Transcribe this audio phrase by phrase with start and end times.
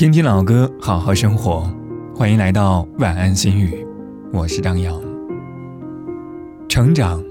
[0.00, 1.70] 听听老歌，好好生活。
[2.16, 3.86] 欢迎来到晚安心语，
[4.32, 4.98] 我是张扬。
[6.70, 7.22] 成长，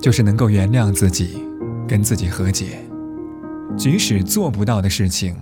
[0.00, 1.44] 就是能够原谅自己，
[1.88, 2.78] 跟自己和解，
[3.76, 5.34] 即使做不到的事情，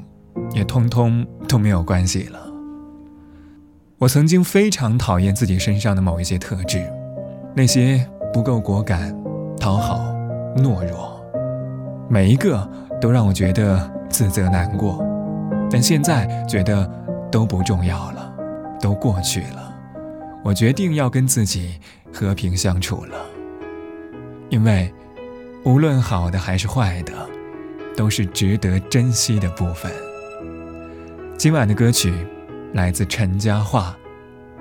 [0.55, 2.39] 也通通都没有关系了。
[3.99, 6.83] 我曾经非常讨厌自己身上的某一些特质，
[7.55, 8.03] 那些
[8.33, 9.15] 不够果敢、
[9.61, 9.99] 讨好、
[10.57, 11.23] 懦弱，
[12.09, 12.67] 每一个
[12.99, 15.07] 都让我觉得自责难过。
[15.73, 16.87] 但现在觉得
[17.31, 18.31] 都不重要了，
[18.79, 19.75] 都过去了。
[20.45, 21.81] 我决定要跟自己
[22.13, 23.17] 和平相处了，
[24.51, 24.93] 因为
[25.65, 27.13] 无论好的还是坏的，
[27.97, 29.91] 都是值得珍惜的部分。
[31.39, 32.13] 今晚的歌曲
[32.75, 33.91] 来自陈嘉桦，《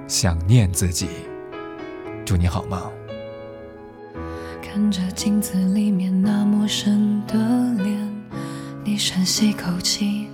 [0.08, 1.08] 想念自己》。
[2.24, 2.80] 祝你好梦。
[4.62, 7.36] 看着镜子里面那陌生的
[7.84, 8.00] 脸。
[8.84, 10.28] 你深吸口气，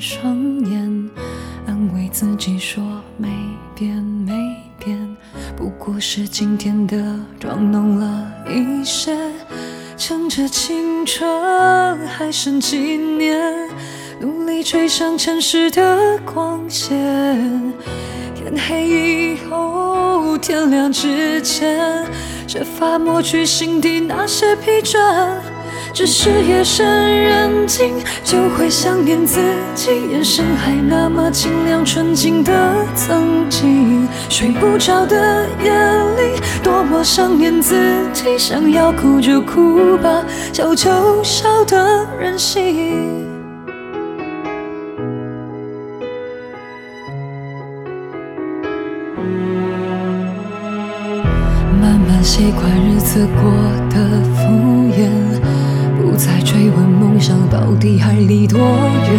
[0.00, 1.10] 双眼，
[1.66, 2.82] 安慰自己说
[3.16, 3.28] 没
[3.74, 4.32] 变没
[4.78, 5.16] 变，
[5.56, 9.16] 不过是今天的妆浓了一些。
[9.96, 13.68] 趁着青春还剩几年，
[14.20, 16.96] 努力追上城市的光线。
[18.36, 22.06] 天黑以后，天亮之前，
[22.46, 24.96] 设法抹去心底那些疲倦。
[25.92, 26.86] 只是夜深
[27.22, 29.40] 人静，就会想念自
[29.74, 32.52] 己，眼神还那么清亮纯净的
[32.94, 34.06] 曾经。
[34.28, 37.74] 睡不着的夜里，多么想念自
[38.12, 40.22] 己，想要哭就哭吧，
[40.52, 43.26] 笑就笑的任性。
[51.80, 53.50] 慢慢习惯日子过
[53.90, 54.46] 得敷
[54.92, 55.08] 衍。
[56.10, 59.10] 不再追问梦想到底还离多远？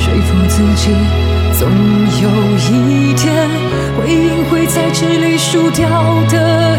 [0.00, 0.90] 说服自己，
[1.56, 1.68] 总
[2.20, 3.48] 有一天
[3.96, 5.88] 会赢会在这里输掉
[6.28, 6.76] 的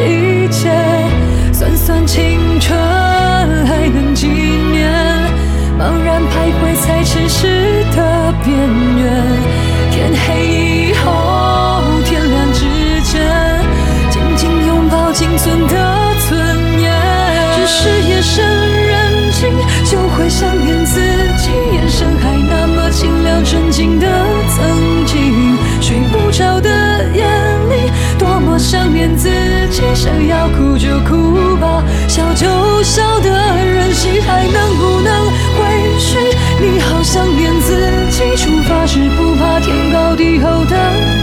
[20.23, 21.02] 会想念自
[21.36, 24.08] 己，眼神还那么清亮纯净的
[24.56, 25.58] 曾经。
[25.82, 26.70] 睡不着的
[27.14, 27.26] 夜
[27.67, 29.28] 里，多么想念自
[29.70, 32.48] 己，想要哭就哭吧，笑就
[32.83, 33.30] 笑的
[33.66, 35.26] 任性，还能不能
[35.60, 36.17] 回去？
[36.58, 37.76] 你好想念自
[38.10, 40.78] 己，出发时不怕天高地厚的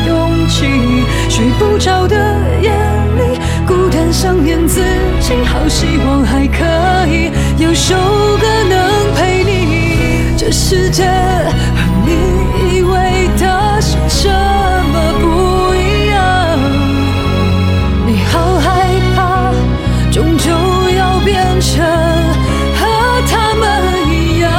[0.09, 0.67] 勇气。
[1.31, 2.17] 睡不着的
[2.61, 2.69] 夜
[3.17, 4.83] 里，孤单想念自
[5.21, 6.59] 己，好希望还可
[20.21, 20.51] 终究
[20.99, 21.83] 要变成
[22.77, 23.83] 和他们
[24.13, 24.53] 一样。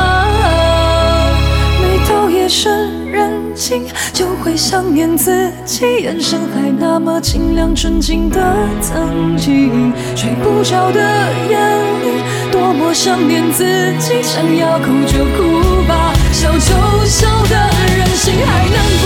[1.79, 8.41] 每到夜深人静就会想念自己眼神还那么清亮纯净的
[8.81, 9.93] 曾经。
[10.15, 10.99] 睡不着的
[11.47, 11.55] 夜
[12.01, 13.63] 里多么想念自
[13.99, 16.11] 己想要哭就哭吧。
[16.31, 19.00] 笑就笑的任性还能